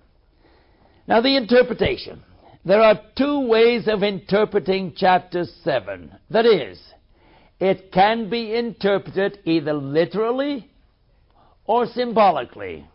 [1.08, 2.24] Now, the interpretation.
[2.64, 6.12] There are two ways of interpreting chapter 7.
[6.30, 6.80] That is,
[7.60, 10.70] it can be interpreted either literally
[11.66, 12.86] or symbolically.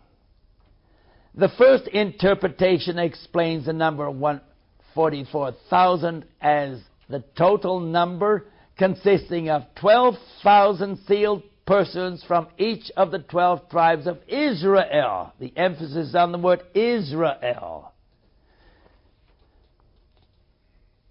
[1.34, 4.06] The first interpretation explains the number
[4.96, 13.68] 144,000 as the total number consisting of 12,000 sealed persons from each of the 12
[13.68, 15.32] tribes of Israel.
[15.40, 17.92] The emphasis on the word Israel.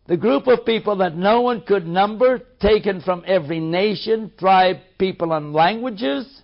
[0.07, 5.33] The group of people that no one could number, taken from every nation, tribe, people,
[5.33, 6.41] and languages,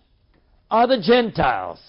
[0.72, 1.80] are the Gentiles.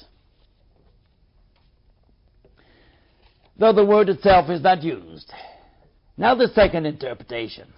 [3.58, 5.30] Though the word itself is not used.
[6.16, 7.72] Now the second interpretation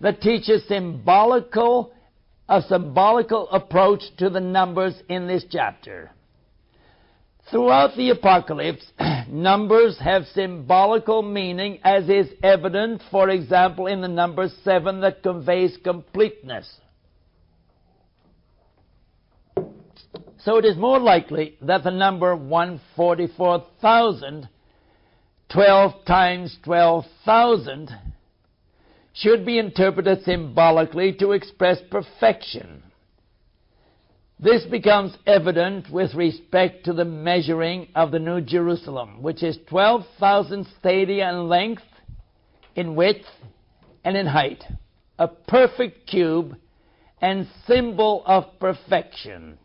[0.00, 1.92] that teaches symbolical
[2.48, 6.10] a symbolical approach to the numbers in this chapter.
[7.50, 8.84] Throughout the apocalypse,
[9.28, 15.76] numbers have symbolical meaning as is evident, for example, in the number 7 that conveys
[15.82, 16.80] completeness.
[20.38, 24.48] So it is more likely that the number 144,000
[25.52, 27.90] 12 times 12,000
[29.12, 32.82] should be interpreted symbolically to express perfection.
[34.40, 40.66] This becomes evident with respect to the measuring of the New Jerusalem, which is 12,000
[40.80, 41.82] stadia in length,
[42.74, 43.24] in width,
[44.04, 44.64] and in height,
[45.18, 46.56] a perfect cube
[47.20, 49.56] and symbol of perfection.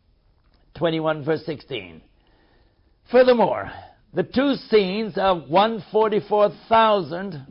[0.75, 2.01] 21 verse 16.
[3.11, 3.71] Furthermore,
[4.13, 7.45] the two scenes of 144,000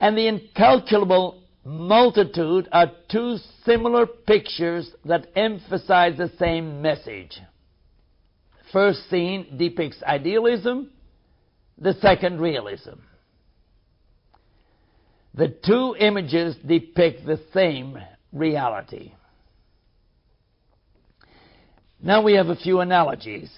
[0.00, 7.40] and the incalculable multitude are two similar pictures that emphasize the same message.
[8.72, 10.90] First scene depicts idealism,
[11.78, 13.00] the second realism.
[15.34, 17.98] The two images depict the same
[18.32, 19.12] reality.
[22.00, 23.50] Now we have a few analogies.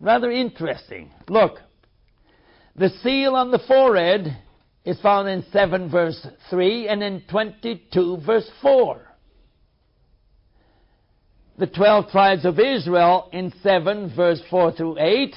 [0.00, 1.10] Rather interesting.
[1.28, 1.58] Look,
[2.76, 4.36] the seal on the forehead
[4.84, 9.00] is found in 7 verse 3 and in 22 verse 4.
[11.58, 15.34] The 12 tribes of Israel in 7 verse 4 through 8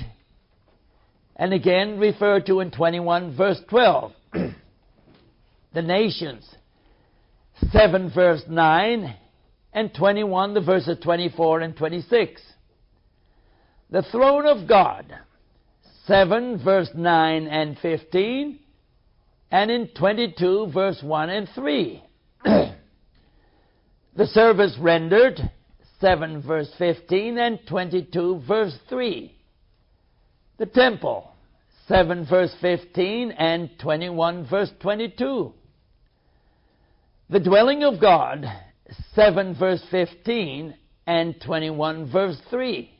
[1.35, 4.13] and again referred to in 21 verse 12.
[5.73, 6.49] the nations
[7.71, 9.15] 7 verse 9
[9.73, 12.41] and 21 the verses 24 and 26
[13.93, 15.05] the throne of God,
[16.07, 18.59] 7 verse 9 and 15,
[19.51, 22.03] and in 22 verse 1 and 3.
[22.43, 25.39] the service rendered,
[26.01, 29.31] 7 verse 15 and 22 verse 3.
[30.57, 31.31] The temple,
[31.87, 35.53] 7 verse 15 and 21 verse 22.
[37.29, 38.43] The dwelling of God,
[39.13, 40.73] 7 verse 15
[41.05, 42.92] and 21 verse 3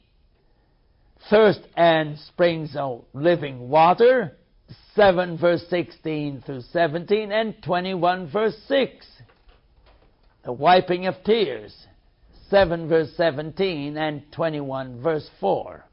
[1.30, 4.38] thirst and springs of living water,
[4.96, 9.06] 7 verse 16 through 17, and 21 verse 6.
[10.44, 11.74] The wiping of tears,
[12.50, 15.86] 7 verse 17 and 21 verse 4.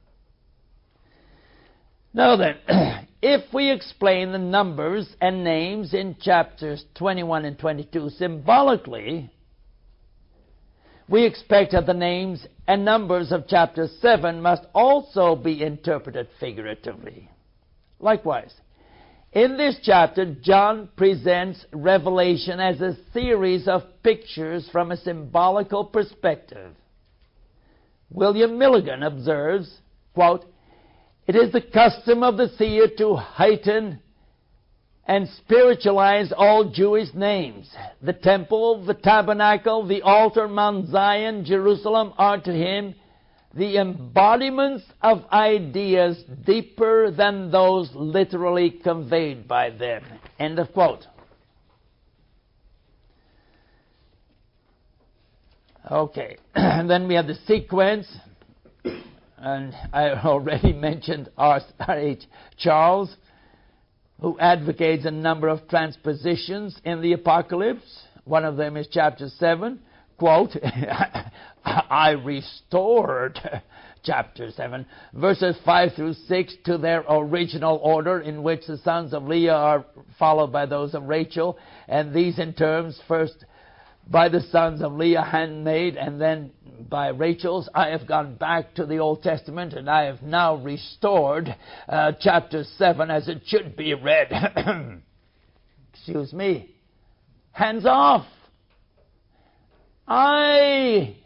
[2.12, 2.56] Now then,
[3.23, 9.31] if we explain the numbers and names in chapters 21 and 22 symbolically,
[11.10, 17.28] we expect that the names and numbers of chapter 7 must also be interpreted figuratively.
[17.98, 18.54] Likewise,
[19.32, 26.74] In this chapter, John presents Revelation as a series of pictures from a symbolical perspective.
[28.10, 29.78] William Milligan observes,
[30.14, 30.44] quote,
[31.26, 34.00] It is the custom of the seer to heighten
[35.10, 37.68] and spiritualize all Jewish names.
[38.00, 42.94] The temple, the tabernacle, the altar, Mount Zion, Jerusalem are to him
[43.52, 50.04] the embodiments of ideas deeper than those literally conveyed by them.
[50.38, 51.04] End of quote.
[55.90, 58.06] Okay, and then we have the sequence,
[59.38, 62.22] and I already mentioned R.H.
[62.58, 63.16] Charles,
[64.20, 68.05] who advocates a number of transpositions in the Apocalypse.
[68.25, 69.81] One of them is chapter 7,
[70.19, 70.50] quote,
[71.64, 73.38] I restored
[74.05, 79.25] chapter 7, verses 5 through 6 to their original order, in which the sons of
[79.25, 79.84] Leah are
[80.19, 81.58] followed by those of Rachel,
[81.88, 83.44] and these in terms first
[84.10, 86.50] by the sons of Leah handmaid, and then
[86.88, 87.68] by Rachel's.
[87.74, 91.54] I have gone back to the Old Testament, and I have now restored
[91.88, 94.32] uh, chapter 7 as it should be read.
[95.94, 96.74] Excuse me.
[97.52, 98.26] Hands off.
[100.08, 101.16] I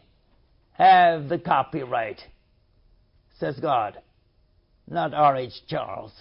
[0.72, 2.20] have the copyright,
[3.40, 3.98] says God,
[4.88, 5.52] not R.H.
[5.68, 6.12] Charles.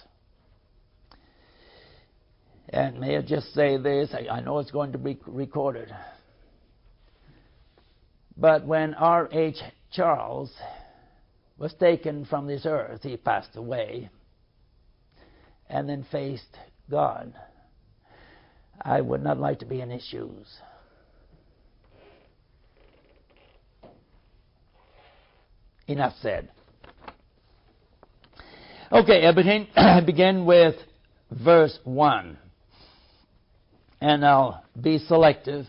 [2.70, 4.14] And may I just say this?
[4.14, 5.94] I, I know it's going to be recorded.
[8.36, 9.56] But when R.H.
[9.92, 10.52] Charles
[11.56, 14.10] was taken from this earth, he passed away
[15.68, 16.58] and then faced
[16.90, 17.32] God.
[18.80, 20.46] I would not like to be in his shoes.
[25.86, 26.50] Enough said.
[28.90, 29.66] Okay, I begin,
[30.06, 30.76] begin with
[31.30, 32.38] verse 1.
[34.00, 35.66] And I'll be selective.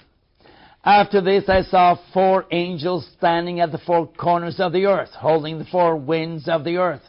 [0.86, 5.58] After this, I saw four angels standing at the four corners of the earth, holding
[5.58, 7.02] the four winds of the earth,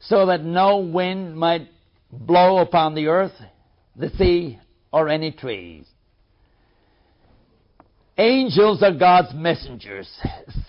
[0.00, 1.68] so that no wind might
[2.12, 3.32] blow upon the earth,
[3.96, 4.58] the sea,
[4.92, 5.86] or any trees.
[8.18, 10.10] Angels are God's messengers,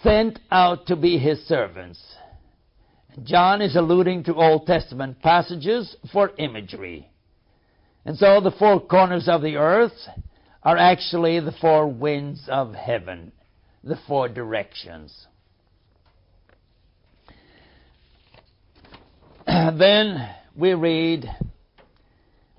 [0.01, 2.01] sent out to be his servants.
[3.23, 7.09] John is alluding to Old Testament passages for imagery.
[8.05, 9.91] And so the four corners of the earth
[10.67, 13.31] are actually the four winds of heaven,
[13.85, 15.27] the four directions.
[19.47, 21.23] then we read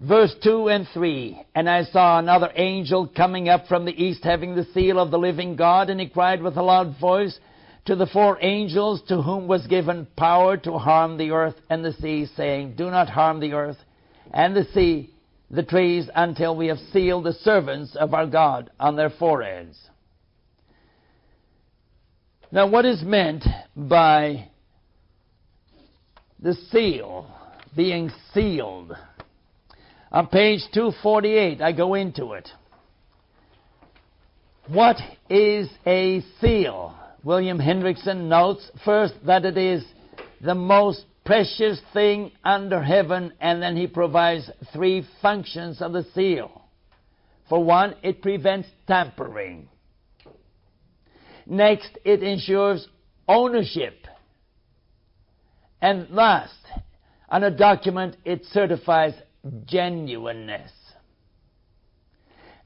[0.01, 4.55] Verse 2 and 3 And I saw another angel coming up from the east, having
[4.55, 7.39] the seal of the living God, and he cried with a loud voice
[7.85, 11.93] to the four angels to whom was given power to harm the earth and the
[11.93, 13.77] sea, saying, Do not harm the earth
[14.33, 15.13] and the sea,
[15.51, 19.79] the trees, until we have sealed the servants of our God on their foreheads.
[22.51, 23.45] Now, what is meant
[23.77, 24.49] by
[26.41, 27.31] the seal
[27.77, 28.97] being sealed?
[30.11, 32.49] On page 248, I go into it.
[34.69, 34.97] What
[35.29, 36.95] is a seal?
[37.25, 39.85] William Hendriksen notes first that it is
[40.41, 46.63] the most precious thing under heaven, and then he provides three functions of the seal.
[47.51, 49.69] For one, it prevents tampering.
[51.47, 52.89] Next, it ensures
[53.29, 54.07] ownership.
[55.83, 56.65] And last,
[57.29, 59.13] on a document, it certifies
[59.67, 60.73] genuineness.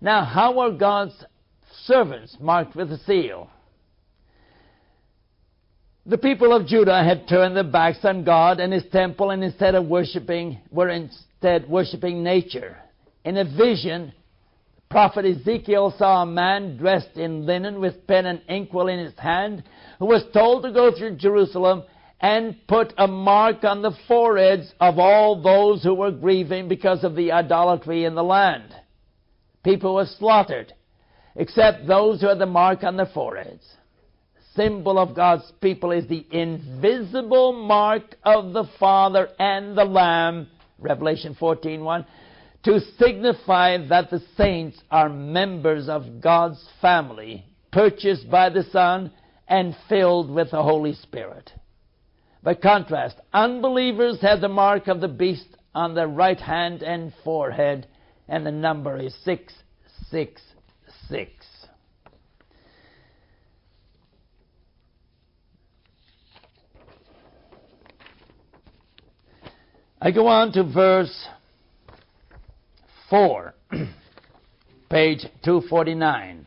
[0.00, 1.24] Now, how are God's
[1.84, 3.50] servants marked with a seal?
[6.04, 9.76] The people of Judah had turned their backs on God and His temple, and instead
[9.76, 12.76] of worshiping, were instead worshiping nature.
[13.24, 14.12] In a vision,
[14.90, 19.62] prophet Ezekiel saw a man dressed in linen with pen and inkwell in his hand,
[20.00, 21.84] who was told to go through Jerusalem
[22.20, 27.14] and put a mark on the foreheads of all those who were grieving because of
[27.14, 28.74] the idolatry in the land.
[29.64, 30.72] People were slaughtered,
[31.36, 33.64] except those who had the mark on their foreheads.
[34.54, 41.34] Symbol of God's people is the invisible mark of the Father and the Lamb, Revelation
[41.34, 42.04] 14:1,
[42.64, 49.10] to signify that the saints are members of God's family, purchased by the Son
[49.48, 51.50] and filled with the Holy Spirit.
[52.42, 57.86] By contrast, unbelievers have the mark of the beast on their right hand and forehead,
[58.28, 61.51] and the number is 666.
[70.04, 71.28] I go on to verse
[73.08, 73.54] 4,
[74.90, 76.46] page 249.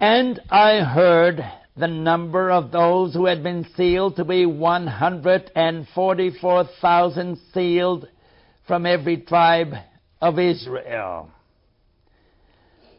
[0.00, 1.44] And I heard
[1.76, 8.08] the number of those who had been sealed to be 144,000 sealed
[8.66, 9.74] from every tribe
[10.20, 11.30] of Israel.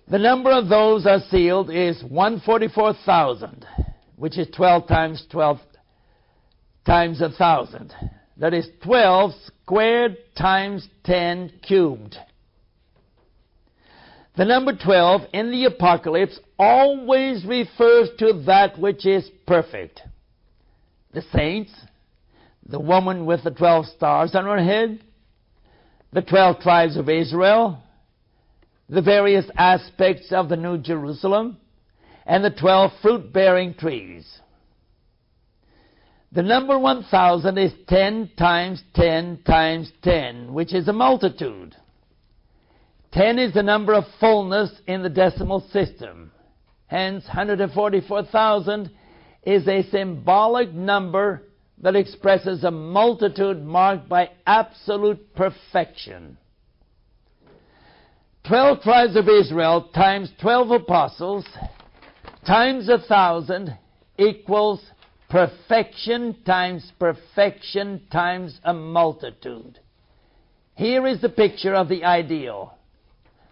[0.09, 3.65] The number of those are sealed is 144,000,
[4.15, 5.59] which is 12 times 12
[6.85, 7.93] times a thousand.
[8.37, 12.17] That is 12 squared times 10 cubed.
[14.35, 20.01] The number 12 in the Apocalypse always refers to that which is perfect.
[21.13, 21.71] The saints,
[22.65, 25.03] the woman with the 12 stars on her head,
[26.13, 27.83] the 12 tribes of Israel,
[28.89, 31.57] the various aspects of the New Jerusalem,
[32.25, 34.25] and the 12 fruit bearing trees.
[36.33, 41.75] The number 1000 is 10 times 10 times 10, which is a multitude.
[43.11, 46.31] 10 is the number of fullness in the decimal system.
[46.87, 48.89] Hence, 144,000
[49.43, 51.43] is a symbolic number
[51.81, 56.37] that expresses a multitude marked by absolute perfection.
[58.47, 61.45] 12 tribes of Israel times 12 apostles
[62.45, 63.77] times a thousand
[64.17, 64.81] equals
[65.31, 69.79] perfection times perfection times a multitude.
[70.75, 72.77] Here is the picture of the ideal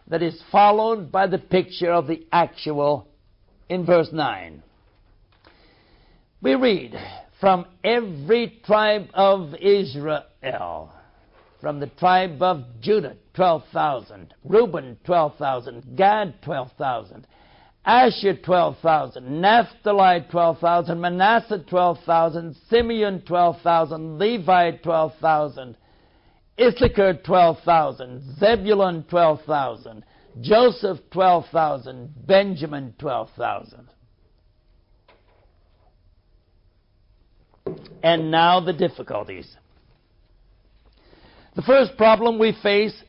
[0.07, 3.07] that is followed by the picture of the actual
[3.69, 4.61] in verse 9.
[6.41, 6.95] We read,
[7.39, 10.91] From every tribe of Israel,
[11.61, 17.25] from the tribe of Judah, 12,000, Reuben, 12,000, Gad, 12,000,
[17.85, 25.77] Asher 12,000, Naphtali 12,000, Manasseh 12,000, Simeon 12,000, Levi 12,000,
[26.59, 30.03] Issachar 12,000, Zebulun 12,000,
[30.41, 33.87] Joseph 12,000, Benjamin 12,000.
[38.03, 39.55] And now the difficulties.
[41.55, 43.03] The first problem we face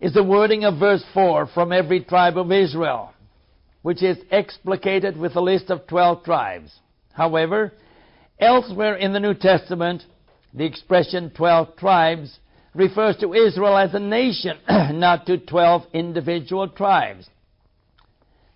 [0.00, 3.12] is the wording of verse 4 from every tribe of Israel,
[3.82, 6.72] which is explicated with a list of 12 tribes.
[7.12, 7.72] However,
[8.38, 10.04] elsewhere in the New Testament,
[10.52, 12.38] the expression 12 tribes
[12.74, 17.28] refers to Israel as a nation, not to 12 individual tribes.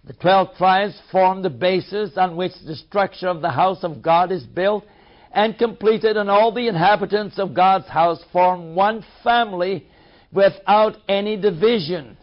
[0.04, 4.30] The 12 tribes form the basis on which the structure of the house of God
[4.30, 4.84] is built
[5.32, 9.86] and completed, and all the inhabitants of God's house form one family
[10.32, 12.16] without any division.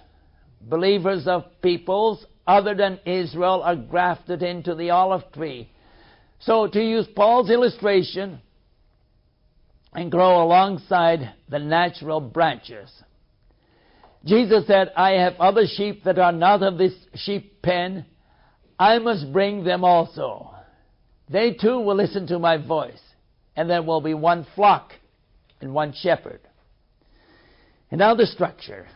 [0.62, 5.70] Believers of peoples other than Israel are grafted into the olive tree.
[6.40, 8.42] So, to use Paul's illustration,
[9.94, 12.90] and grow alongside the natural branches.
[14.24, 18.06] Jesus said, I have other sheep that are not of this sheep pen.
[18.80, 20.52] I must bring them also.
[21.30, 23.02] They too will listen to my voice,
[23.56, 24.92] and there will be one flock
[25.60, 26.40] and one shepherd.
[27.90, 28.88] And now the structure.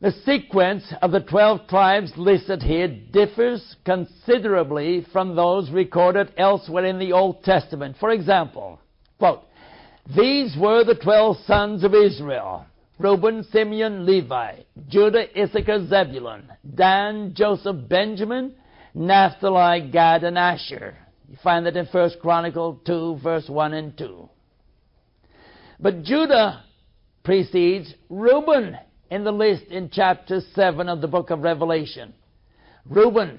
[0.00, 7.00] The sequence of the 12 tribes listed here differs considerably from those recorded elsewhere in
[7.00, 7.96] the Old Testament.
[7.98, 8.78] For example,
[9.18, 9.42] quote,
[10.14, 12.64] These were the 12 sons of Israel
[13.00, 18.54] Reuben, Simeon, Levi, Judah, Issachar, Zebulun, Dan, Joseph, Benjamin,
[18.94, 20.96] Naphtali, Gad, and Asher.
[21.28, 24.28] You find that in 1 Chronicle 2, verse 1 and 2.
[25.80, 26.64] But Judah
[27.24, 28.78] precedes Reuben
[29.10, 32.14] in the list in chapter 7 of the book of Revelation.
[32.86, 33.38] Reuben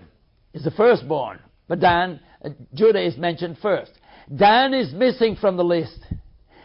[0.54, 3.92] is the firstborn, but Dan, uh, Judah is mentioned first.
[4.36, 6.00] Dan is missing from the list.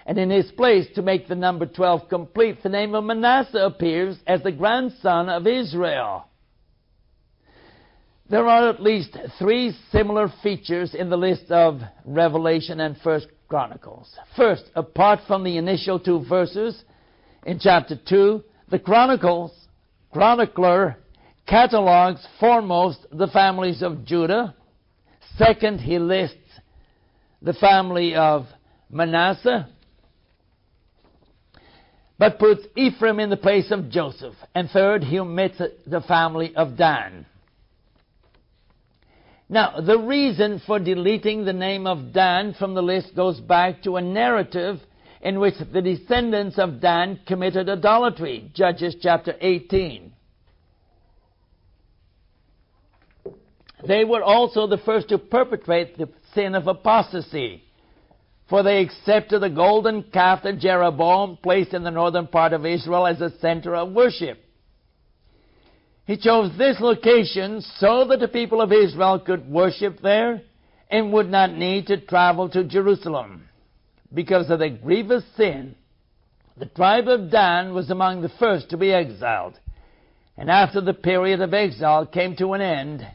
[0.06, 4.18] And in his place, to make the number 12 complete, the name of Manasseh appears
[4.26, 6.26] as the grandson of Israel.
[8.28, 14.14] There are at least three similar features in the list of Revelation and First Chronicles.
[14.36, 16.82] First, apart from the initial two verses
[17.46, 19.52] in chapter 2, the Chronicles,
[20.12, 20.96] chronicler
[21.46, 24.54] catalogs foremost the families of Judah.
[25.36, 26.36] Second, he lists
[27.42, 28.46] the family of
[28.90, 29.68] Manasseh,
[32.18, 34.34] but puts Ephraim in the place of Joseph.
[34.54, 37.26] And third, he omits the family of Dan.
[39.48, 43.96] Now, the reason for deleting the name of Dan from the list goes back to
[43.96, 44.80] a narrative
[45.24, 50.12] in which the descendants of Dan committed idolatry, Judges chapter 18.
[53.88, 57.62] They were also the first to perpetrate the sin of apostasy,
[58.50, 63.06] for they accepted the golden calf that Jeroboam placed in the northern part of Israel
[63.06, 64.38] as a center of worship.
[66.06, 70.42] He chose this location so that the people of Israel could worship there
[70.90, 73.48] and would not need to travel to Jerusalem.
[74.14, 75.74] Because of the grievous sin,
[76.56, 79.58] the tribe of Dan was among the first to be exiled.
[80.36, 83.06] And after the period of exile came to an end,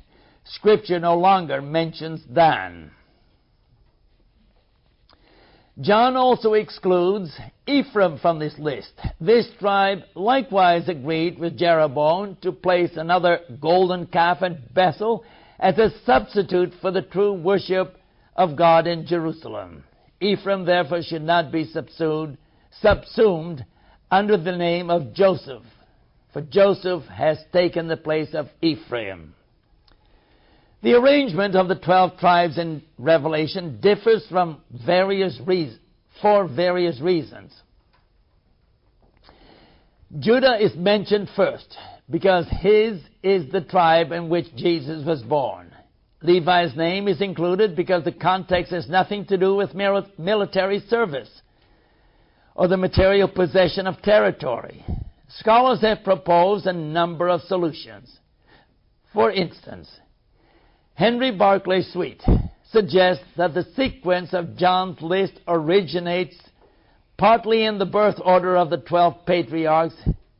[0.43, 2.91] Scripture no longer mentions Dan.
[5.79, 7.31] John also excludes
[7.65, 8.91] Ephraim from this list.
[9.21, 15.23] This tribe likewise agreed with Jeroboam to place another golden calf at Bethel
[15.57, 17.95] as a substitute for the true worship
[18.35, 19.83] of God in Jerusalem.
[20.21, 22.37] Ephraim therefore should not be subsumed,
[22.81, 23.65] subsumed
[24.11, 25.63] under the name of Joseph,
[26.33, 29.33] for Joseph has taken the place of Ephraim.
[30.81, 35.79] The arrangement of the 12 tribes in Revelation differs from various reasons,
[36.21, 37.53] for various reasons.
[40.17, 41.77] Judah is mentioned first
[42.09, 45.68] because his is the tribe in which Jesus was born.
[46.21, 51.29] Levi's name is included because the context has nothing to do with military service
[52.55, 54.83] or the material possession of territory.
[55.29, 58.19] Scholars have proposed a number of solutions.
[59.13, 59.89] For instance,
[60.93, 62.23] Henry Barclay Swete
[62.69, 66.35] suggests that the sequence of John's list originates
[67.17, 69.95] partly in the birth order of the twelve patriarchs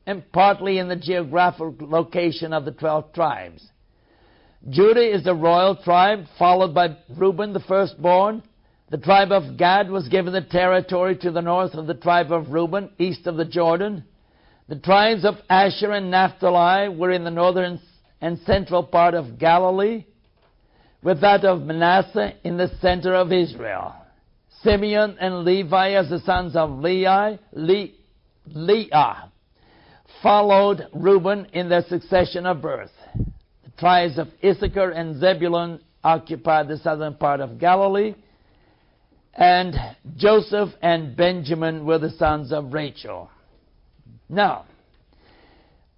[0.05, 3.65] and partly in the geographical location of the twelve tribes.
[4.67, 8.43] Judah is the royal tribe, followed by Reuben, the firstborn.
[8.89, 12.51] The tribe of Gad was given the territory to the north of the tribe of
[12.51, 14.03] Reuben, east of the Jordan.
[14.67, 17.79] The tribes of Asher and Naphtali were in the northern
[18.19, 20.05] and central part of Galilee
[21.01, 23.95] with that of Manasseh in the center of Israel.
[24.61, 27.87] Simeon and Levi as the sons of Leah, Le,
[28.47, 29.31] Leah
[30.21, 32.91] followed Reuben in their succession of birth.
[33.79, 38.13] Tribes of Issachar and Zebulun occupied the southern part of Galilee,
[39.33, 39.73] and
[40.17, 43.29] Joseph and Benjamin were the sons of Rachel.
[44.27, 44.65] Now,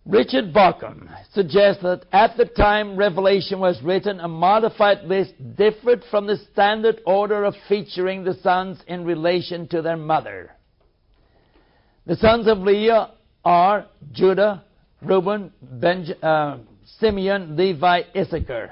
[0.06, 6.28] Richard Bauckham suggests that at the time Revelation was written, a modified list differed from
[6.28, 10.52] the standard order of featuring the sons in relation to their mother.
[12.06, 13.12] The sons of Leah
[13.44, 14.64] are Judah,
[15.02, 16.58] Reuben, Benj- uh,
[17.02, 18.72] Simeon, Levi, Issachar,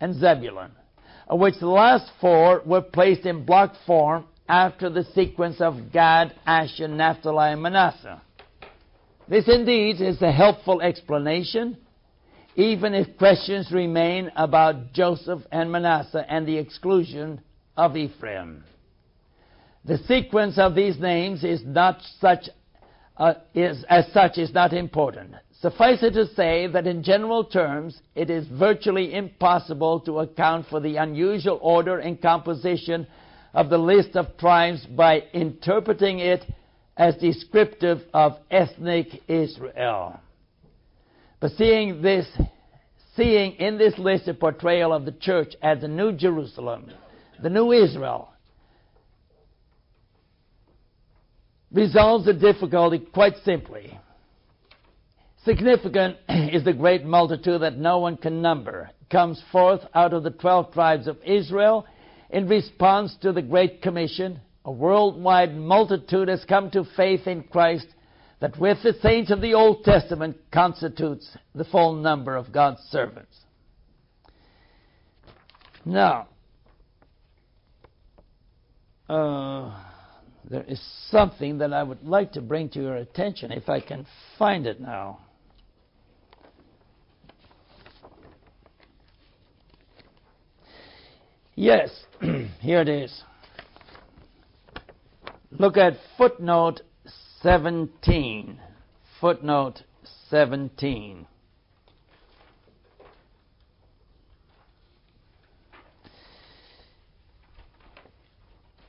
[0.00, 0.72] and Zebulun,
[1.28, 6.34] of which the last four were placed in block form after the sequence of Gad,
[6.44, 8.20] Asher, Naphtali, and Manasseh.
[9.28, 11.76] This indeed is a helpful explanation,
[12.56, 17.40] even if questions remain about Joseph and Manasseh and the exclusion
[17.76, 18.64] of Ephraim.
[19.84, 22.50] The sequence of these names is not such
[23.16, 25.34] uh, is, as such is not important.
[25.60, 30.80] Suffice it to say that in general terms, it is virtually impossible to account for
[30.80, 33.06] the unusual order and composition
[33.52, 36.46] of the list of tribes by interpreting it
[36.96, 40.18] as descriptive of ethnic Israel.
[41.40, 42.26] But seeing this,
[43.14, 46.90] seeing in this list a portrayal of the church as the New Jerusalem,
[47.42, 48.30] the New Israel,
[51.70, 53.98] resolves the difficulty quite simply.
[55.50, 60.30] Significant is the great multitude that no one can number, comes forth out of the
[60.30, 61.86] twelve tribes of Israel
[62.30, 67.88] in response to the Great Commission a worldwide multitude has come to faith in Christ
[68.38, 73.36] that with the saints of the Old Testament constitutes the full number of God's servants.
[75.84, 76.28] Now,
[79.08, 79.82] uh,
[80.48, 84.06] there is something that I would like to bring to your attention if I can
[84.38, 85.18] find it now.
[91.54, 91.90] Yes,
[92.60, 93.22] here it is.
[95.50, 96.80] Look at footnote
[97.42, 98.58] 17.
[99.20, 99.82] Footnote
[100.28, 101.26] 17.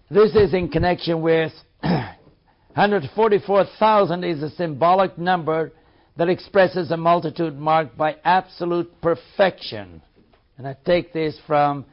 [0.10, 5.72] This is in connection with 144,000 is a symbolic number
[6.18, 10.02] that expresses a multitude marked by absolute perfection.
[10.58, 11.86] And I take this from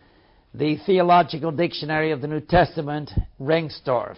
[0.55, 4.17] the Theological Dictionary of the New Testament, Rengstorf.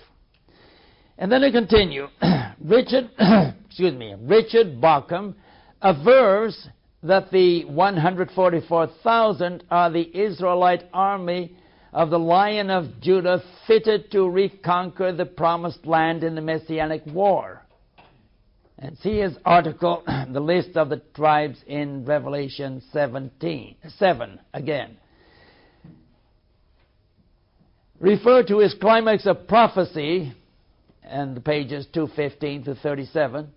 [1.19, 2.07] And then I continue.
[2.65, 3.11] Richard,
[3.67, 5.35] excuse me, Richard Bauckham
[5.83, 6.69] avers
[7.03, 11.57] that the 144,000 are the Israelite army
[11.93, 17.63] of the Lion of Judah fitted to reconquer the promised land in the Messianic War.
[18.79, 24.97] And see his article, the list of the tribes in Revelation 17, 7 again.
[28.01, 30.33] Refer to his climax of prophecy,
[31.03, 33.49] and the pages 215 to 37.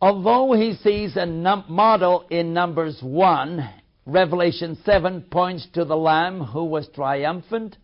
[0.00, 3.68] Although he sees a num- model in Numbers 1,
[4.06, 7.76] Revelation 7 points to the Lamb who was triumphant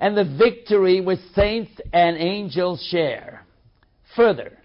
[0.00, 3.46] and the victory which saints and angels share.
[4.16, 4.58] Further,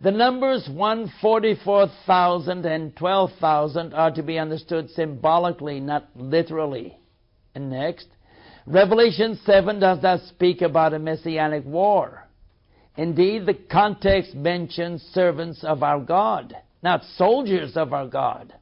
[0.00, 6.96] the numbers 144,000 and 12,000 are to be understood symbolically, not literally.
[7.56, 8.06] And next,
[8.68, 12.28] Revelation 7 does not speak about a messianic war.
[12.98, 18.52] Indeed, the context mentions servants of our God, not soldiers of our God.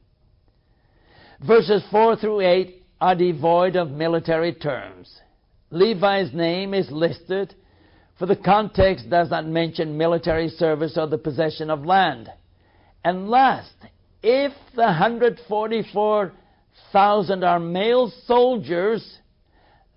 [1.45, 5.13] Verses 4 through 8 are devoid of military terms.
[5.71, 7.53] Levi's name is listed,
[8.17, 12.29] for the context does not mention military service or the possession of land.
[13.03, 13.75] And last,
[14.23, 19.17] if the 144,000 are male soldiers,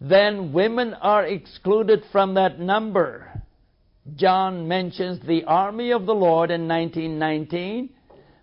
[0.01, 3.43] then women are excluded from that number.
[4.17, 7.91] John mentions the army of the Lord in 1919,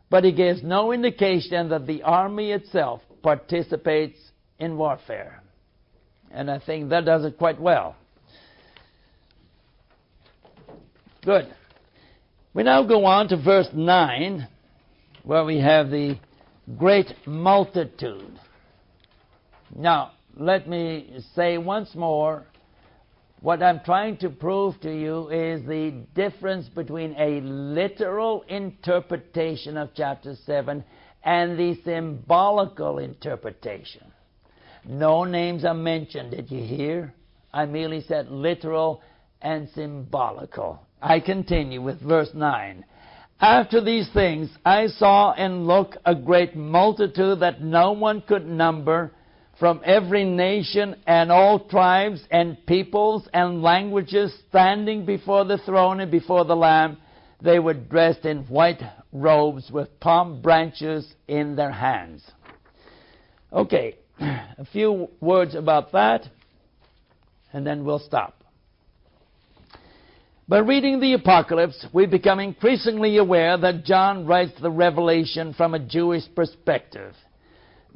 [0.10, 4.20] but he gives no indication that the army itself participates
[4.60, 5.42] in warfare.
[6.32, 7.96] And I think that does it quite well.
[11.26, 11.54] Good.
[12.54, 14.48] We now go on to verse 9,
[15.24, 16.18] where we have the
[16.78, 18.40] great multitude.
[19.76, 22.46] Now, let me say once more
[23.42, 29.90] what I'm trying to prove to you is the difference between a literal interpretation of
[29.96, 30.84] chapter 7
[31.24, 34.04] and the symbolical interpretation.
[34.88, 37.14] No names are mentioned, did you hear?
[37.54, 39.02] I merely said literal
[39.42, 40.82] and symbolical.
[41.02, 42.86] I continue with verse 9.
[43.40, 49.12] After these things I saw and looked a great multitude that no one could number
[49.60, 56.12] from every nation and all tribes and peoples and languages standing before the throne and
[56.12, 56.98] before the Lamb.
[57.42, 62.24] They were dressed in white robes with palm branches in their hands.
[63.52, 66.28] Okay, a few words about that,
[67.54, 68.44] and then we'll stop.
[70.50, 75.80] By reading the Apocalypse, we become increasingly aware that John writes the Revelation from a
[75.80, 77.14] Jewish perspective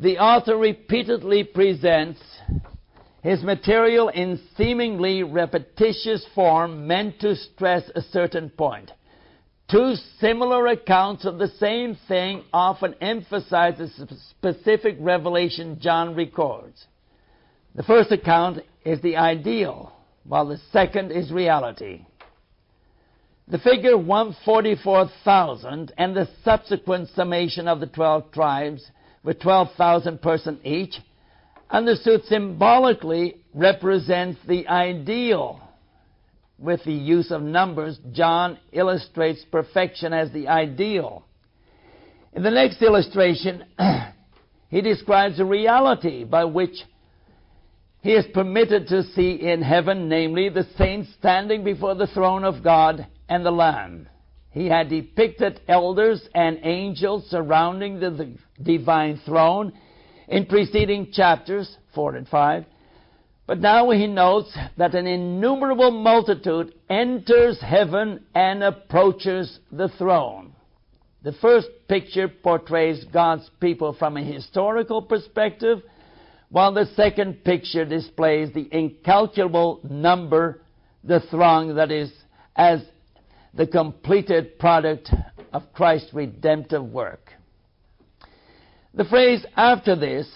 [0.01, 2.19] the author repeatedly presents
[3.21, 8.91] his material in seemingly repetitious form meant to stress a certain point.
[9.69, 16.87] Two similar accounts of the same thing often emphasize the specific revelation John records.
[17.75, 22.07] The first account is the ideal, while the second is reality.
[23.47, 28.89] The figure 144,000 and the subsequent summation of the 12 tribes
[29.23, 30.95] with 12,000 persons each,
[31.69, 35.61] understood symbolically represents the ideal.
[36.57, 41.25] With the use of numbers, John illustrates perfection as the ideal.
[42.33, 43.65] In the next illustration,
[44.69, 46.75] he describes a reality by which
[48.01, 52.63] he is permitted to see in heaven, namely the saints standing before the throne of
[52.63, 54.07] God and the Lamb.
[54.51, 59.73] He had depicted elders and angels surrounding the divine throne
[60.27, 62.65] in preceding chapters 4 and 5.
[63.47, 70.53] But now he notes that an innumerable multitude enters heaven and approaches the throne.
[71.23, 75.81] The first picture portrays God's people from a historical perspective,
[76.49, 80.61] while the second picture displays the incalculable number,
[81.03, 82.11] the throng that is
[82.55, 82.81] as
[83.53, 85.11] the completed product
[85.53, 87.31] of Christ's redemptive work.
[88.93, 90.27] The phrase after this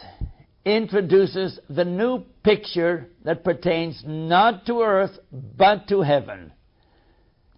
[0.65, 6.51] introduces the new picture that pertains not to earth but to heaven.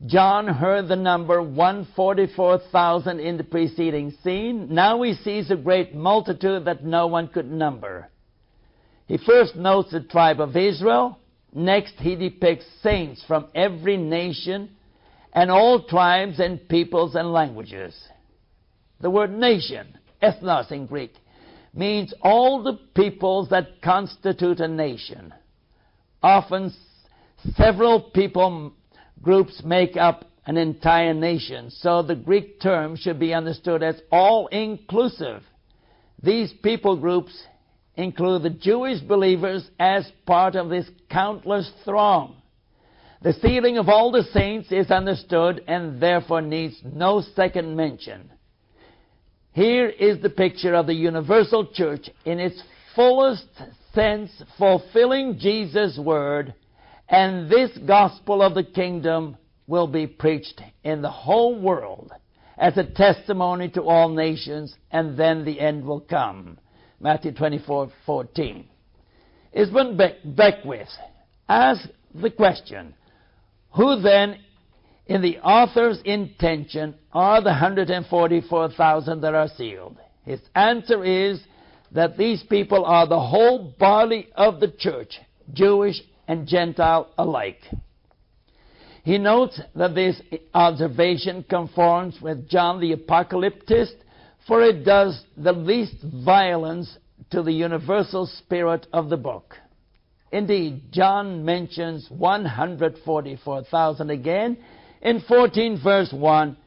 [0.06, 4.74] John heard the number 144,000 in the preceding scene.
[4.74, 8.10] Now he sees a great multitude that no one could number.
[9.08, 11.18] He first notes the tribe of Israel.
[11.54, 14.70] Next, he depicts saints from every nation
[15.34, 17.96] and all tribes and peoples and languages.
[19.02, 21.14] The word nation, ethnos in Greek,
[21.74, 25.34] means all the peoples that constitute a nation.
[26.24, 26.74] Often
[27.56, 28.74] several people
[29.22, 34.48] groups make up an entire nation, so the Greek term should be understood as all
[34.48, 35.44] inclusive.
[36.24, 37.38] These people groups
[37.96, 42.42] include the Jewish believers as part of this countless throng.
[43.22, 48.30] The sealing of all the saints is understood and therefore needs no second mention.
[49.54, 52.62] Here is the picture of the universal church in its
[52.96, 53.48] fullest
[53.94, 56.54] sense, fulfilling Jesus' word,
[57.10, 62.12] and this gospel of the kingdom will be preached in the whole world
[62.58, 66.60] as a testimony to all nations, and then the end will come.
[67.00, 68.68] Matthew 24 14.
[69.54, 70.88] Isabel Beckwith
[71.50, 72.94] asks the question
[73.76, 74.40] Who then,
[75.06, 79.98] in the author's intention, are the 144,000 that are sealed?
[80.26, 81.42] His answer is
[81.92, 85.20] that these people are the whole body of the church,
[85.54, 87.62] Jewish and Gentile alike.
[89.04, 90.22] He notes that this
[90.54, 93.96] observation conforms with John the Apocalyptist,
[94.46, 96.98] for it does the least violence
[97.30, 99.56] to the universal spirit of the book.
[100.32, 104.58] Indeed, John mentions 144,000 again
[105.02, 106.58] in 14 verse 1,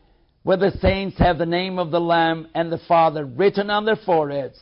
[0.43, 3.97] where the saints have the name of the Lamb and the Father written on their
[3.97, 4.59] foreheads.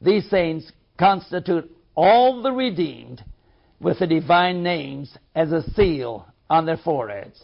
[0.00, 3.22] These saints constitute all the redeemed
[3.80, 7.40] with the divine names as a seal on their foreheads.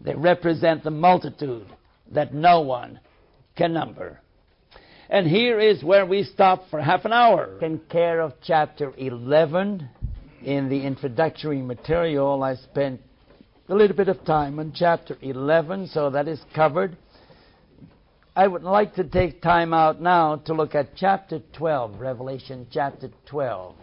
[0.00, 1.66] They represent the multitude
[2.12, 3.00] that no one
[3.56, 4.20] can number.
[5.08, 7.58] And here is where we stop for half an hour.
[7.60, 9.88] In care of chapter 11,
[10.44, 13.00] in the introductory material, I spent
[13.68, 16.98] a little bit of time on chapter 11, so that is covered.
[18.36, 23.08] I would like to take time out now to look at chapter 12, Revelation chapter
[23.26, 23.74] 12.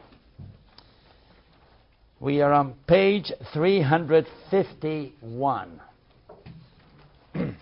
[2.20, 5.82] We are on page 351.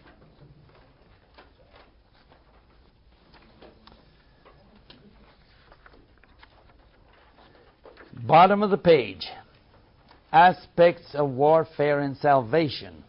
[8.28, 9.28] Bottom of the page
[10.34, 13.04] Aspects of Warfare and Salvation.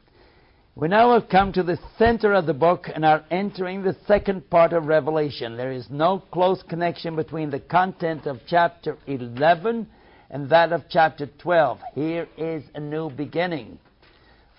[0.76, 4.48] We now have come to the center of the book and are entering the second
[4.50, 5.56] part of Revelation.
[5.56, 9.88] There is no close connection between the content of chapter 11
[10.30, 11.78] and that of chapter 12.
[11.94, 13.78] Here is a new beginning.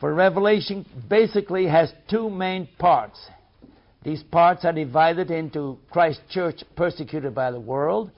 [0.02, 3.20] For Revelation basically has two main parts.
[4.04, 8.12] These parts are divided into Christ's church persecuted by the world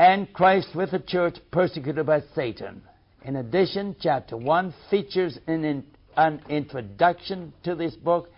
[0.00, 2.80] and Christ with the church persecuted by Satan.
[3.22, 5.84] In addition, chapter 1 features an,
[6.16, 8.30] an introduction to this book,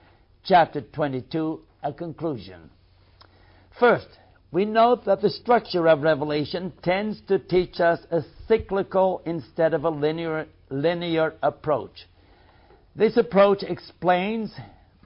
[0.44, 2.68] chapter 22, a conclusion.
[3.79, 4.09] First,
[4.51, 9.85] we note that the structure of Revelation tends to teach us a cyclical instead of
[9.85, 12.09] a linear, linear approach.
[12.96, 14.53] This approach explains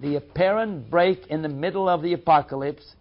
[0.00, 2.95] the apparent break in the middle of the apocalypse,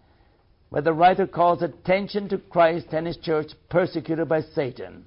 [0.76, 5.06] where the writer calls attention to Christ and his church persecuted by Satan.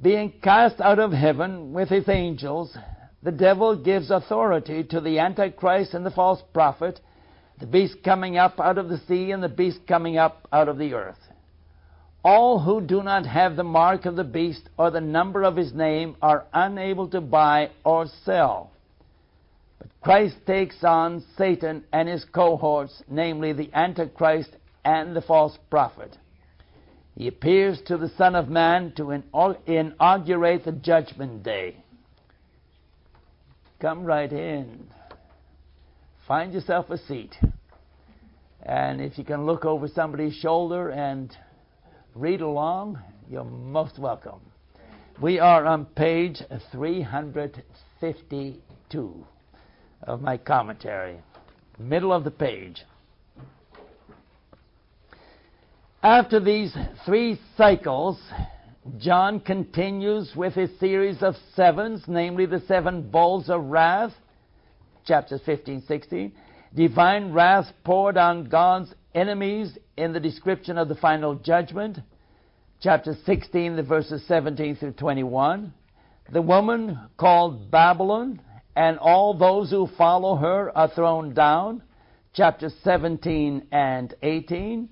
[0.00, 2.74] Being cast out of heaven with his angels,
[3.22, 6.98] the devil gives authority to the Antichrist and the false prophet
[7.58, 10.78] the beast coming up out of the sea and the beast coming up out of
[10.78, 11.20] the earth.
[12.24, 15.74] All who do not have the mark of the beast or the number of his
[15.74, 18.70] name are unable to buy or sell.
[19.78, 26.16] But Christ takes on Satan and his cohorts, namely the Antichrist and the false prophet.
[27.16, 29.22] He appears to the Son of Man to
[29.66, 31.76] inaugurate the judgment day.
[33.80, 34.86] Come right in.
[36.26, 37.34] Find yourself a seat.
[38.62, 41.34] And if you can look over somebody's shoulder and
[42.14, 44.40] read along, you're most welcome.
[45.20, 49.26] We are on page 352
[50.02, 51.20] of my commentary,
[51.78, 52.82] middle of the page.
[56.02, 58.18] After these three cycles,
[58.98, 64.12] John continues with his series of sevens, namely the seven bowls of wrath
[65.04, 66.32] chapters 15, 16.
[66.74, 71.98] Divine wrath poured on God's enemies in the description of the final judgment.
[72.80, 75.74] Chapter 16, the verses 17 through 21.
[76.32, 78.40] The woman called Babylon
[78.74, 81.82] and all those who follow her are thrown down.
[82.32, 84.88] Chapter 17 and 18.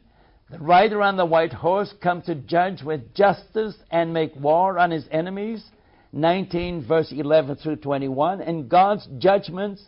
[0.50, 4.90] The rider on the white horse comes to judge with justice and make war on
[4.90, 5.64] his enemies.
[6.12, 8.40] 19 verse 11 through 21.
[8.40, 9.84] And God's judgments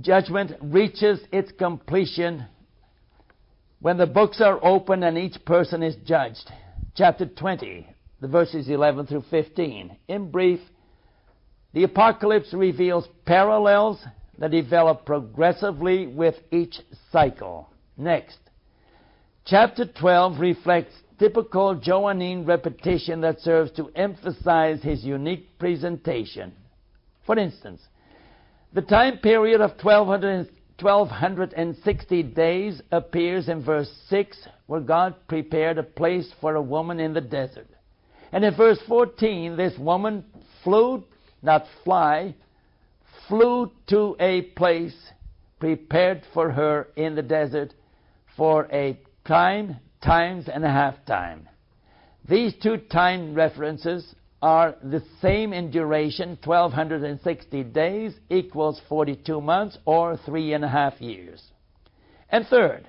[0.00, 2.46] judgment reaches its completion
[3.80, 6.50] when the books are opened and each person is judged.
[6.94, 7.86] Chapter 20,
[8.20, 9.96] the verses 11 through 15.
[10.08, 10.60] In brief,
[11.72, 14.02] the apocalypse reveals parallels
[14.38, 16.76] that develop progressively with each
[17.10, 17.68] cycle.
[17.96, 18.38] Next,
[19.44, 26.52] chapter 12 reflects typical Johannine repetition that serves to emphasize his unique presentation.
[27.26, 27.80] For instance,
[28.72, 30.48] the time period of 1200,
[30.80, 37.12] 1260 days appears in verse 6, where God prepared a place for a woman in
[37.12, 37.68] the desert.
[38.32, 40.24] And in verse 14, this woman
[40.64, 41.04] flew,
[41.42, 42.34] not fly,
[43.28, 44.96] flew to a place
[45.60, 47.72] prepared for her in the desert
[48.36, 51.48] for a time, times, and a half time.
[52.28, 60.16] These two time references are the same in duration 1260 days equals 42 months or
[60.16, 61.42] three and a half years.
[62.28, 62.88] And third,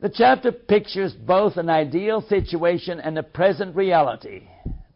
[0.00, 4.48] the chapter pictures both an ideal situation and a present reality.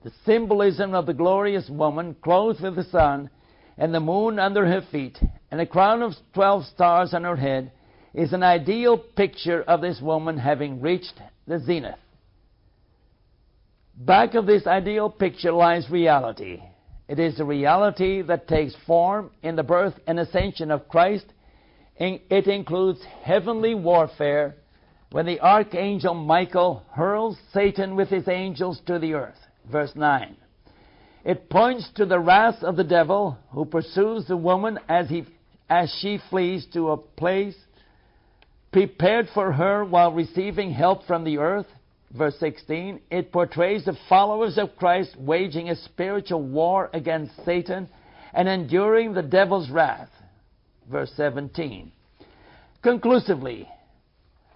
[0.05, 3.31] The symbolism of the glorious woman clothed with the sun
[3.77, 5.19] and the moon under her feet
[5.51, 7.73] and a crown of 12 stars on her head
[8.19, 11.15] is an ideal picture of this woman having reached
[11.47, 11.95] the zenith.
[13.95, 16.61] Back of this ideal picture lies reality.
[17.07, 21.27] It is a reality that takes form in the birth and ascension of Christ.
[21.97, 24.57] It includes heavenly warfare
[25.13, 29.39] when the archangel Michael hurls Satan with his angels to the earth.
[29.71, 30.37] Verse 9.
[31.25, 35.25] It points to the wrath of the devil who pursues the woman as, he,
[35.71, 37.55] as she flees to a place
[38.73, 41.67] prepared for her while receiving help from the earth
[42.13, 47.89] verse 16, it portrays the followers of Christ waging a spiritual war against Satan
[48.33, 50.11] and enduring the devil's wrath.
[50.91, 51.93] Verse 17.
[52.83, 53.69] Conclusively,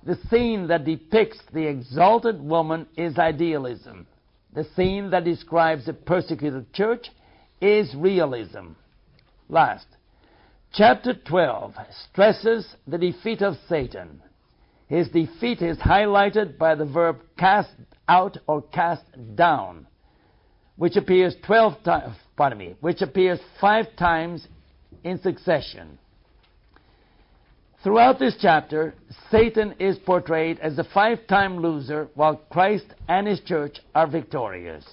[0.04, 4.06] the scene that depicts the exalted woman is idealism.
[4.54, 7.08] The scene that describes the persecuted church
[7.60, 8.72] is realism.
[9.48, 9.86] Last,
[10.72, 11.74] chapter 12
[12.08, 14.22] stresses the defeat of Satan.
[14.88, 17.70] His defeat is highlighted by the verb cast
[18.08, 19.04] out or cast
[19.34, 19.86] down,
[20.76, 24.46] which appears 12 times, pardon me, which appears five times
[25.04, 25.98] in succession.
[27.82, 28.94] Throughout this chapter,
[29.30, 34.84] Satan is portrayed as a five time loser while Christ and his church are victorious.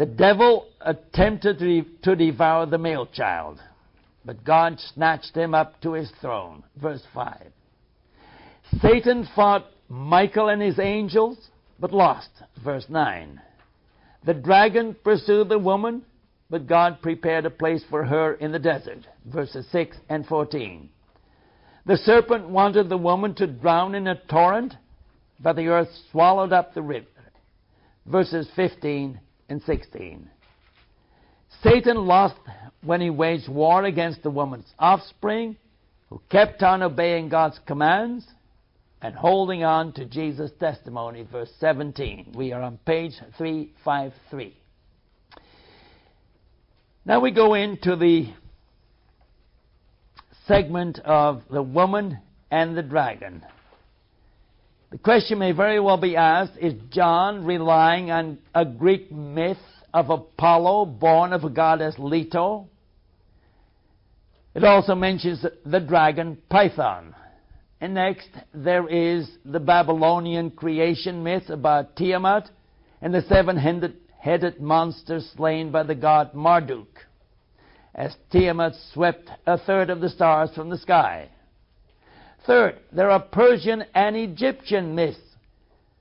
[0.00, 3.60] The devil attempted to devour the male child,
[4.24, 6.64] but God snatched him up to his throne.
[6.80, 7.48] Verse 5.
[8.80, 12.30] Satan fought Michael and his angels, but lost.
[12.64, 13.42] Verse 9.
[14.24, 16.00] The dragon pursued the woman,
[16.48, 19.06] but God prepared a place for her in the desert.
[19.26, 20.88] Verses 6 and 14.
[21.84, 24.72] The serpent wanted the woman to drown in a torrent,
[25.40, 27.06] but the earth swallowed up the river.
[28.06, 30.28] Verses 15 and 16.
[31.62, 32.36] Satan lost
[32.82, 35.56] when he waged war against the woman's offspring,
[36.08, 38.24] who kept on obeying God's commands
[39.02, 42.32] and holding on to Jesus' testimony, verse 17.
[42.34, 44.56] We are on page 353.
[47.04, 48.32] Now we go into the
[50.46, 52.18] segment of the woman
[52.50, 53.44] and the dragon.
[54.90, 59.56] The question may very well be asked is John relying on a Greek myth
[59.94, 62.68] of Apollo, born of a goddess Leto?
[64.52, 67.14] It also mentions the dragon Python.
[67.80, 72.50] And next, there is the Babylonian creation myth about Tiamat
[73.00, 73.56] and the seven
[74.18, 77.06] headed monster slain by the god Marduk,
[77.94, 81.28] as Tiamat swept a third of the stars from the sky.
[82.46, 85.18] Third, there are Persian and Egyptian myths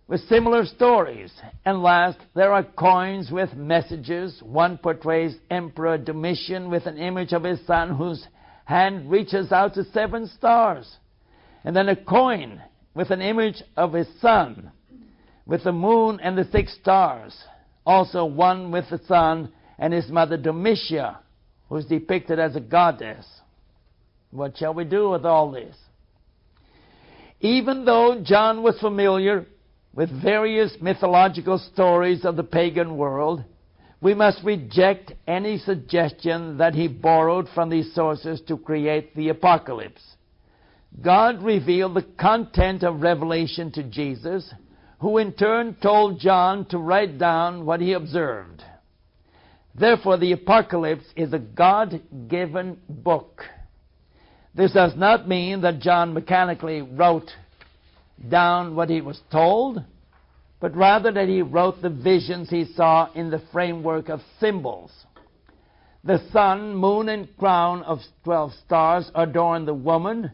[0.08, 1.32] with similar stories.
[1.65, 4.41] And last, there are coins with messages.
[4.41, 8.25] One portrays Emperor Domitian with an image of his son whose
[8.65, 10.97] hand reaches out to seven stars
[11.63, 12.62] and then a coin
[12.93, 14.71] with an image of his son,
[15.45, 17.38] with the moon and the six stars.
[17.86, 21.17] Also, one with the sun and his mother Domitia,
[21.67, 23.25] who is depicted as a goddess.
[24.32, 25.75] What shall we do with all this?
[27.42, 29.46] Even though John was familiar
[29.94, 33.44] with various mythological stories of the pagan world,
[34.02, 40.02] we must reject any suggestion that he borrowed from these sources to create the apocalypse.
[41.02, 44.54] God revealed the content of Revelation to Jesus,
[45.00, 48.63] who in turn told John to write down what he observed.
[49.75, 53.44] Therefore, the Apocalypse is a God given book.
[54.60, 57.31] This does not mean that John mechanically wrote
[58.27, 59.81] down what he was told,
[60.60, 64.91] but rather that he wrote the visions he saw in the framework of symbols.
[66.03, 70.29] The sun, moon, and crown of twelve stars adorn the woman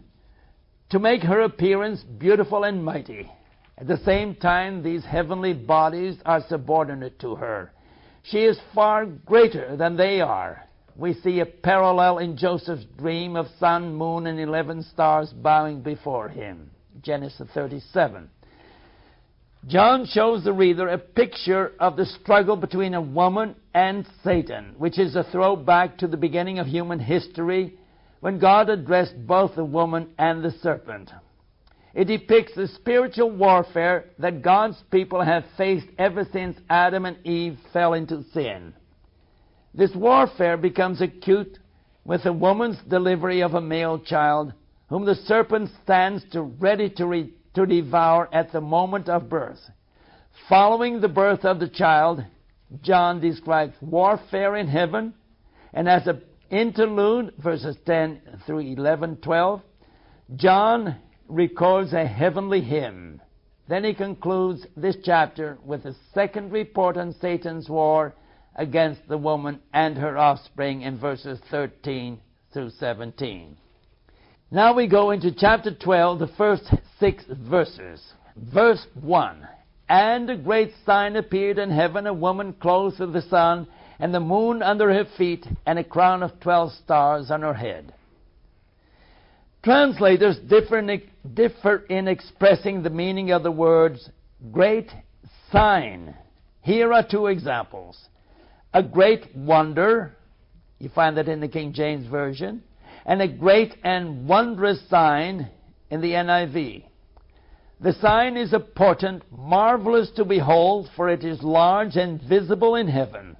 [0.89, 3.31] to make her appearance beautiful and mighty.
[3.77, 7.71] At the same time, these heavenly bodies are subordinate to her.
[8.23, 10.64] She is far greater than they are.
[10.97, 16.29] We see a parallel in Joseph's dream of sun, moon, and eleven stars bowing before
[16.29, 16.71] him.
[17.01, 18.29] Genesis 37.
[19.67, 24.97] John shows the reader a picture of the struggle between a woman and Satan, which
[24.97, 27.77] is a throwback to the beginning of human history
[28.21, 31.11] when God addressed both the woman and the serpent.
[31.93, 37.57] It depicts the spiritual warfare that God's people have faced ever since Adam and Eve
[37.73, 38.73] fell into sin.
[39.77, 41.59] This warfare becomes acute
[42.05, 44.53] with the woman's delivery of a male child,
[44.87, 49.59] whom the serpent stands to ready to, re- to devour at the moment of birth.
[50.47, 52.23] Following the birth of the child,
[52.83, 55.13] John describes warfare in heaven,
[55.73, 59.61] and as an interlude, verses 10 through 11, 12,
[60.37, 60.95] John
[61.27, 63.19] records a heavenly hymn.
[63.67, 68.15] Then he concludes this chapter with a second report on Satan's war
[68.55, 72.19] against the woman and her offspring in verses 13
[72.53, 73.57] through 17.
[74.51, 76.63] Now we go into chapter 12, the first
[76.99, 78.01] six verses.
[78.37, 79.47] Verse 1
[79.89, 83.67] And a great sign appeared in heaven, a woman clothed with the sun,
[83.99, 87.93] and the moon under her feet, and a crown of twelve stars on her head.
[89.63, 91.01] Translators differ in,
[91.33, 94.09] differ in expressing the meaning of the words
[94.51, 94.91] great
[95.51, 96.15] sign.
[96.61, 97.97] Here are two examples.
[98.75, 100.17] A great wonder,
[100.79, 102.61] you find that in the King James Version,
[103.05, 105.49] and a great and wondrous sign
[105.89, 106.83] in the NIV.
[107.79, 112.89] The sign is a portent marvelous to behold, for it is large and visible in
[112.89, 113.37] heaven.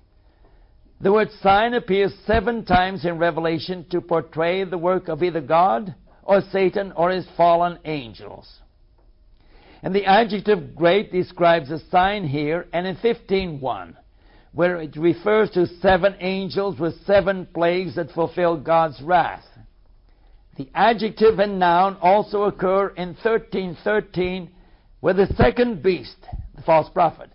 [1.02, 5.94] The word sign appears seven times in Revelation to portray the work of either God
[6.24, 8.62] or Satan or his fallen angels.
[9.84, 13.96] And the adjective great describes a sign here, and in 15.1,
[14.56, 19.44] where it refers to seven angels with seven plagues that fulfill God's wrath.
[20.56, 24.48] The adjective and noun also occur in 13.13,
[25.02, 26.16] where the second beast,
[26.56, 27.30] the false prophet,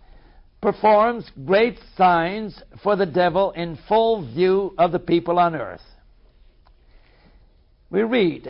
[0.61, 5.81] performs great signs for the devil in full view of the people on earth.
[7.91, 8.47] We read,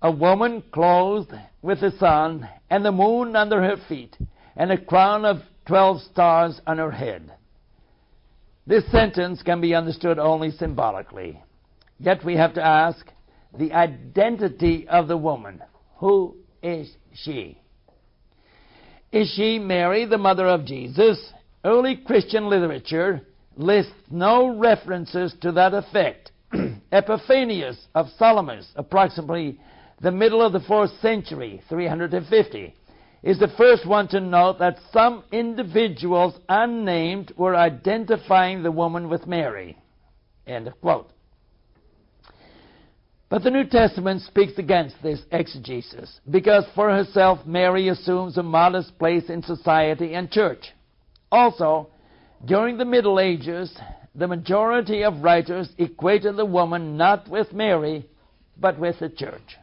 [0.00, 4.16] a woman clothed with the sun and the moon under her feet,
[4.56, 7.30] and a crown of twelve stars on her head.
[8.66, 11.42] This sentence can be understood only symbolically.
[11.98, 13.06] Yet we have to ask
[13.56, 15.62] the identity of the woman.
[15.96, 17.58] Who is she?
[19.12, 21.32] Is she Mary, the mother of Jesus?
[21.64, 23.20] Early Christian literature
[23.56, 26.32] lists no references to that effect.
[26.92, 29.60] Epiphanius of Salamis, approximately
[30.00, 32.74] the middle of the fourth century, 350,
[33.24, 39.26] is the first one to note that some individuals unnamed were identifying the woman with
[39.26, 39.78] Mary.
[40.46, 41.10] End of quote.
[43.30, 48.98] But the New Testament speaks against this exegesis because for herself Mary assumes a modest
[48.98, 50.72] place in society and church.
[51.32, 51.88] Also,
[52.44, 53.74] during the Middle Ages,
[54.14, 58.06] the majority of writers equated the woman not with Mary,
[58.58, 59.56] but with the church.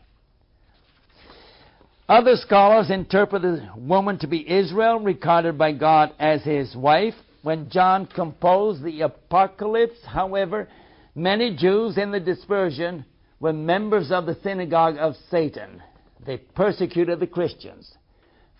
[2.11, 7.13] Other scholars interpret the woman to be Israel, regarded by God as his wife.
[7.41, 10.67] When John composed the Apocalypse, however,
[11.15, 13.05] many Jews in the dispersion
[13.39, 15.81] were members of the synagogue of Satan.
[16.25, 17.89] They persecuted the Christians.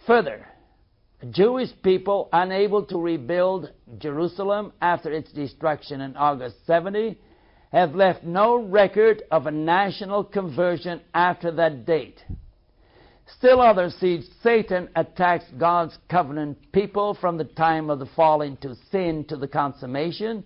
[0.08, 0.47] Further,
[1.32, 7.20] Jewish people unable to rebuild Jerusalem after its destruction in August 70
[7.74, 12.24] have left no record of a national conversion after that date.
[13.38, 18.75] Still others see Satan attacks God's covenant people from the time of the fall into
[18.91, 20.43] sin to the consummation,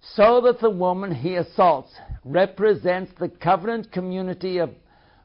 [0.00, 4.70] so that the woman he assaults represents the covenant community of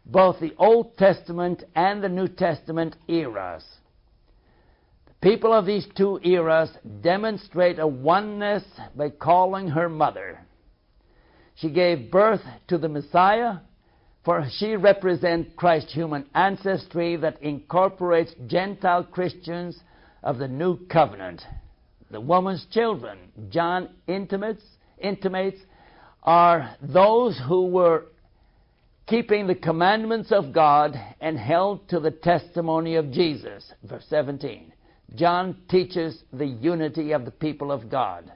[0.05, 3.64] both the Old Testament and the New Testament eras.
[5.05, 6.70] The people of these two eras
[7.01, 8.64] demonstrate a oneness
[8.95, 10.41] by calling her mother.
[11.55, 13.59] She gave birth to the Messiah
[14.24, 19.80] for she represents Christ's human ancestry that incorporates Gentile Christians
[20.24, 21.41] of the new covenant.
[22.09, 23.17] The woman's children,
[23.49, 24.63] John intimates,
[24.99, 25.59] intimates,
[26.24, 28.05] are those who were
[29.07, 33.74] keeping the commandments of God and held to the testimony of Jesus.
[33.84, 34.71] Verse 17.
[35.15, 38.32] John teaches the unity of the people of God.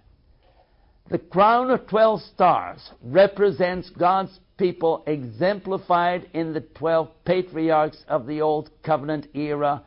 [1.09, 8.41] The crown of 12 stars represents God's people exemplified in the 12 patriarchs of the
[8.41, 9.83] Old Covenant era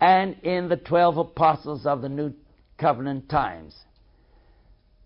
[0.00, 2.32] and in the 12 apostles of the New
[2.78, 3.76] Covenant times.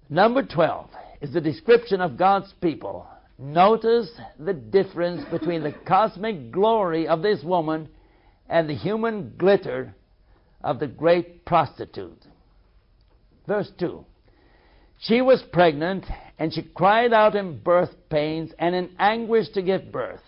[0.09, 0.91] Number 12
[1.23, 3.07] is the description of God's people.
[3.37, 7.89] Notice the difference between the cosmic glory of this woman
[8.49, 9.95] and the human glitter
[10.63, 12.23] of the great prostitute.
[13.47, 14.05] Verse 2
[15.01, 16.05] She was pregnant,
[16.39, 20.23] and she cried out in birth pains and in anguish to give birth.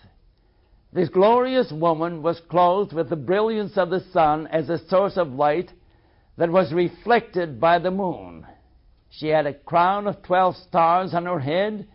[0.93, 5.33] This glorious woman was clothed with the brilliance of the sun as a source of
[5.33, 5.71] light
[6.37, 8.45] that was reflected by the moon.
[9.09, 11.87] She had a crown of twelve stars on her head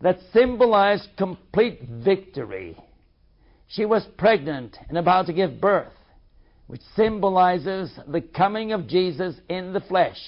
[0.00, 2.76] that symbolized complete victory.
[3.68, 5.92] She was pregnant and about to give birth,
[6.66, 10.18] which symbolizes the coming of Jesus in the flesh.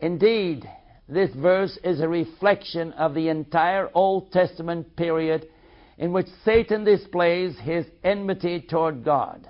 [0.00, 0.68] Indeed,
[1.08, 5.48] this verse is a reflection of the entire Old Testament period
[5.96, 9.48] in which Satan displays his enmity toward God.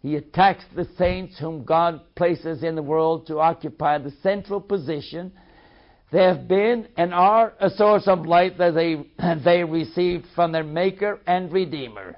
[0.00, 5.32] He attacks the saints whom God places in the world to occupy the central position.
[6.10, 9.04] They have been and are a source of light that they,
[9.44, 12.16] they received from their Maker and Redeemer.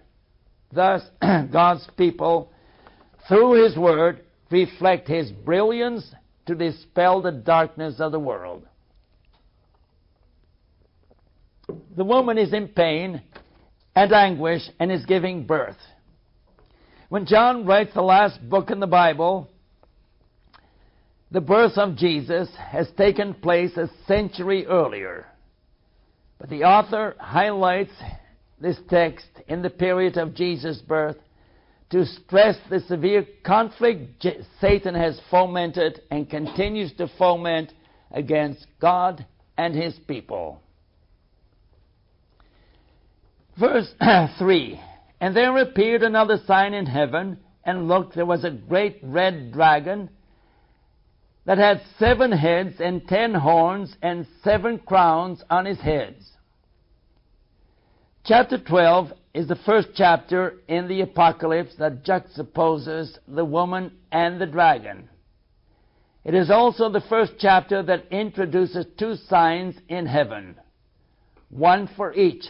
[0.72, 2.52] Thus, God's people,
[3.28, 6.14] through His Word, reflect His brilliance
[6.46, 8.66] to dispel the darkness of the world.
[11.96, 13.22] The woman is in pain
[13.94, 15.76] and anguish and is giving birth.
[17.08, 19.48] When John writes the last book in the Bible,
[21.30, 25.26] the birth of Jesus has taken place a century earlier.
[26.38, 27.92] But the author highlights
[28.60, 31.16] this text in the period of Jesus' birth
[31.92, 34.26] to stress the severe conflict
[34.60, 37.72] Satan has fomented and continues to foment
[38.10, 39.24] against God
[39.58, 40.60] and his people.
[43.60, 43.94] Verse
[44.38, 44.80] 3
[45.20, 50.08] And there appeared another sign in heaven, and look, there was a great red dragon
[51.44, 56.31] that had seven heads and ten horns and seven crowns on his heads.
[58.24, 64.46] Chapter 12 is the first chapter in the Apocalypse that juxtaposes the woman and the
[64.46, 65.08] dragon.
[66.24, 70.54] It is also the first chapter that introduces two signs in heaven,
[71.50, 72.44] one for each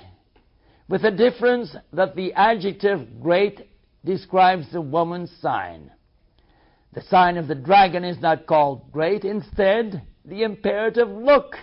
[0.91, 3.67] with the difference that the adjective great
[4.05, 5.91] describes the woman's sign.
[6.93, 9.25] The sign of the dragon is not called great.
[9.25, 11.57] Instead, the imperative look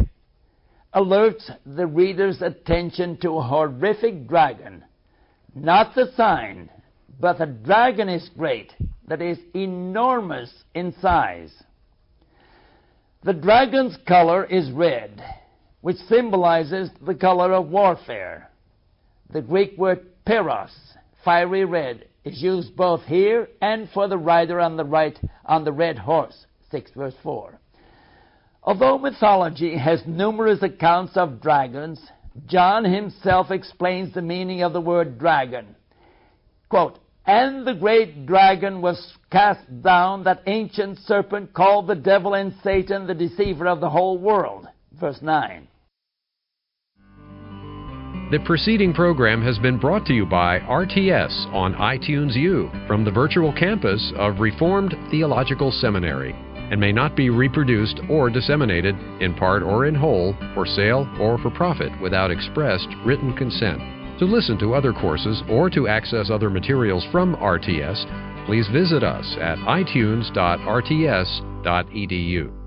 [0.93, 4.83] alerts the reader's attention to a horrific dragon.
[5.53, 6.69] Not the sign,
[7.19, 8.73] but the dragon is great,
[9.07, 11.51] that is, enormous in size.
[13.23, 15.21] The dragon's color is red,
[15.81, 18.49] which symbolizes the color of warfare.
[19.31, 20.71] The Greek word pyrros,
[21.23, 25.71] fiery red, is used both here and for the rider on the right on the
[25.71, 27.58] red horse, 6 verse 4.
[28.63, 31.99] Although mythology has numerous accounts of dragons,
[32.47, 35.75] John himself explains the meaning of the word dragon.
[36.69, 42.53] Quote, and the great dragon was cast down, that ancient serpent called the devil and
[42.63, 44.67] Satan, the deceiver of the whole world.
[44.99, 45.67] Verse 9.
[48.31, 53.11] The preceding program has been brought to you by RTS on iTunes U from the
[53.11, 56.35] virtual campus of Reformed Theological Seminary
[56.71, 61.37] and may not be reproduced or disseminated in part or in whole for sale or
[61.37, 63.79] for profit without expressed written consent.
[64.19, 69.37] To listen to other courses or to access other materials from RTS, please visit us
[69.39, 72.58] at itunes.rts.edu.